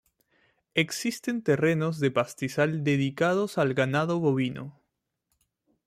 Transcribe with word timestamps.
Existen 0.73 1.43
terrenos 1.43 1.99
de 1.99 2.09
pastizal 2.09 2.83
dedicados 2.83 3.59
al 3.59 3.75
ganado 3.75 4.19
bovino. 4.19 4.81